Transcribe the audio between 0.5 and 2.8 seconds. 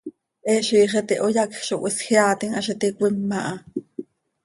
He ziix iti hoyacj zo cöhisjeaatim ha z